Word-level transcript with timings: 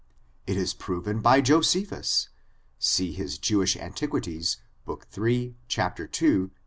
It 0.47 0.57
is 0.57 0.73
proven 0.73 1.19
by 1.21 1.41
Josephus. 1.41 2.29
See 2.79 3.11
his 3.13 3.37
Jewish 3.37 3.77
Antiquities, 3.77 4.57
book 4.83 5.05
iii, 5.15 5.53
chap, 5.67 5.99
ii, 5.99 6.07
p. 6.07 6.49